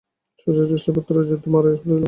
[0.39, 1.91] সুজার জ্যেষ্ঠ পুত্র যুদ্ধে মারা পড়িল।